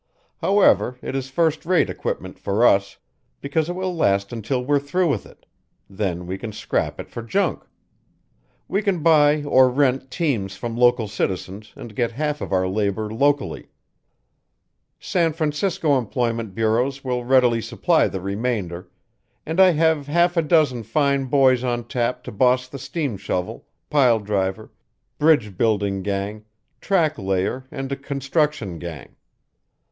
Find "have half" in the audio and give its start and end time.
19.69-20.35